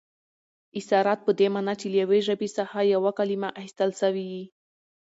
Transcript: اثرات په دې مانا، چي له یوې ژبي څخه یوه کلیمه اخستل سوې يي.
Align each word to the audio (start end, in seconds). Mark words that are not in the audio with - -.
اثرات 0.79 1.19
په 1.23 1.31
دې 1.39 1.47
مانا، 1.53 1.73
چي 1.79 1.87
له 1.91 1.97
یوې 2.03 2.19
ژبي 2.27 2.49
څخه 2.57 2.77
یوه 2.93 3.11
کلیمه 3.19 3.49
اخستل 3.61 3.89
سوې 4.01 4.25
يي. 4.33 4.43